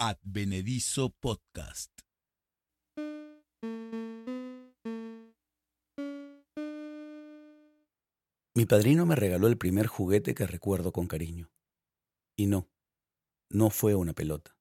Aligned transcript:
Advenedizo 0.00 1.10
Podcast. 1.10 1.90
Mi 8.54 8.64
padrino 8.64 9.06
me 9.06 9.16
regaló 9.16 9.48
el 9.48 9.58
primer 9.58 9.88
juguete 9.88 10.36
que 10.36 10.46
recuerdo 10.46 10.92
con 10.92 11.08
cariño. 11.08 11.50
Y 12.36 12.46
no, 12.46 12.70
no 13.50 13.70
fue 13.70 13.96
una 13.96 14.12
pelota. 14.12 14.56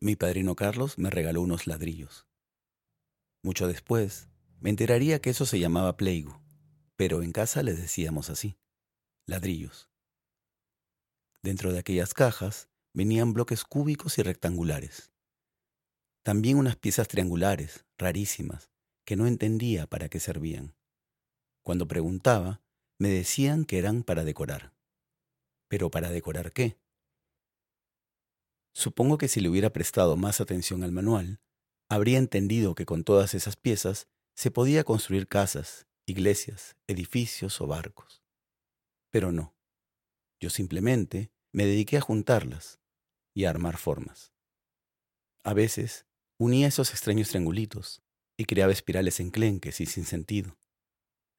Mi 0.00 0.16
padrino 0.16 0.56
Carlos 0.56 0.98
me 0.98 1.10
regaló 1.10 1.42
unos 1.42 1.68
ladrillos. 1.68 2.26
Mucho 3.44 3.68
después, 3.68 4.28
me 4.58 4.70
enteraría 4.70 5.20
que 5.20 5.30
eso 5.30 5.46
se 5.46 5.60
llamaba 5.60 5.96
pleigo, 5.96 6.42
pero 6.96 7.22
en 7.22 7.30
casa 7.30 7.62
les 7.62 7.80
decíamos 7.80 8.30
así, 8.30 8.58
ladrillos. 9.26 9.88
Dentro 11.40 11.72
de 11.72 11.78
aquellas 11.78 12.14
cajas 12.14 12.68
venían 12.96 13.34
bloques 13.34 13.62
cúbicos 13.62 14.16
y 14.16 14.22
rectangulares. 14.22 15.12
También 16.24 16.56
unas 16.56 16.76
piezas 16.76 17.08
triangulares, 17.08 17.84
rarísimas, 17.98 18.70
que 19.04 19.16
no 19.16 19.26
entendía 19.26 19.86
para 19.86 20.08
qué 20.08 20.18
servían. 20.18 20.74
Cuando 21.62 21.86
preguntaba, 21.86 22.62
me 22.98 23.10
decían 23.10 23.66
que 23.66 23.76
eran 23.76 24.02
para 24.02 24.24
decorar. 24.24 24.72
¿Pero 25.68 25.90
para 25.90 26.08
decorar 26.08 26.52
qué? 26.52 26.78
Supongo 28.72 29.18
que 29.18 29.28
si 29.28 29.40
le 29.40 29.50
hubiera 29.50 29.74
prestado 29.74 30.16
más 30.16 30.40
atención 30.40 30.82
al 30.82 30.92
manual, 30.92 31.42
habría 31.90 32.16
entendido 32.16 32.74
que 32.74 32.86
con 32.86 33.04
todas 33.04 33.34
esas 33.34 33.56
piezas 33.56 34.08
se 34.34 34.50
podía 34.50 34.84
construir 34.84 35.28
casas, 35.28 35.86
iglesias, 36.06 36.76
edificios 36.86 37.60
o 37.60 37.66
barcos. 37.66 38.22
Pero 39.10 39.32
no. 39.32 39.54
Yo 40.40 40.48
simplemente 40.48 41.30
me 41.52 41.66
dediqué 41.66 41.98
a 41.98 42.02
juntarlas 42.02 42.80
y 43.36 43.44
armar 43.44 43.76
formas. 43.76 44.32
A 45.44 45.52
veces 45.52 46.06
unía 46.38 46.68
esos 46.68 46.90
extraños 46.90 47.28
triangulitos 47.28 48.02
y 48.38 48.46
creaba 48.46 48.72
espirales 48.72 49.20
enclenques 49.20 49.78
y 49.82 49.86
sin 49.86 50.06
sentido. 50.06 50.56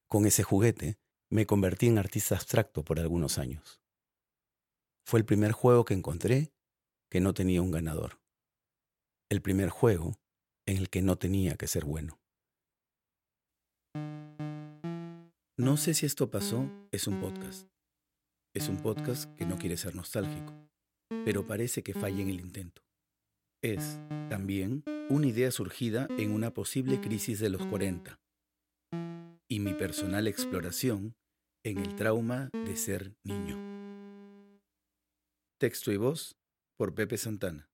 Con 0.08 0.28
ese 0.28 0.44
juguete 0.44 1.00
me 1.31 1.48
convertí 1.48 1.88
en 1.88 1.98
artista 1.98 2.36
abstracto 2.36 2.86
por 2.86 3.00
algunos 3.00 3.40
años. 3.40 3.81
Fue 5.06 5.20
el 5.20 5.25
primer 5.25 5.53
juego 5.53 5.86
que 5.86 5.95
encontré 5.95 6.53
que 7.09 7.20
no 7.20 7.34
tenía 7.34 7.64
un 7.64 7.72
ganador. 7.72 8.22
El 9.30 9.42
primer 9.42 9.70
juego 9.70 10.20
en 10.68 10.78
el 10.78 10.92
que 10.92 11.02
no 11.02 11.18
tenía 11.18 11.56
que 11.56 11.66
ser 11.66 11.84
bueno. 11.84 12.22
No 15.58 15.78
sé 15.78 15.95
si 15.95 16.06
esto 16.06 16.30
pasó 16.30 16.70
es 16.92 17.08
un 17.08 17.20
podcast. 17.20 17.68
Es 18.53 18.70
un 18.70 18.78
podcast 18.78 19.34
que 19.36 19.48
no 19.48 19.58
quiere 19.58 19.78
ser 19.78 19.95
nostálgico, 19.95 20.53
pero 21.25 21.45
parece 21.45 21.83
que 21.83 21.94
falla 21.94 22.22
en 22.22 22.30
el 22.30 22.39
intento. 22.39 22.83
Es, 23.63 24.00
también, 24.30 24.83
una 25.09 25.27
idea 25.27 25.52
surgida 25.52 26.08
en 26.17 26.31
una 26.31 26.53
posible 26.53 27.02
crisis 27.02 27.39
de 27.39 27.50
los 27.50 27.66
40 27.66 28.19
y 29.50 29.59
mi 29.59 29.73
personal 29.73 30.28
exploración 30.28 31.16
en 31.63 31.78
el 31.80 31.95
trauma 31.95 32.50
de 32.53 32.75
ser 32.75 33.16
niño. 33.23 33.58
Texto 35.59 35.91
y 35.91 35.97
voz 35.97 36.38
por 36.78 36.94
Pepe 36.94 37.17
Santana. 37.17 37.69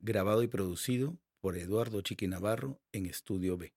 Grabado 0.00 0.42
y 0.42 0.48
producido 0.48 1.18
por 1.40 1.56
Eduardo 1.56 2.00
Chiqui 2.00 2.26
Navarro 2.26 2.80
en 2.92 3.06
Estudio 3.06 3.56
B. 3.56 3.74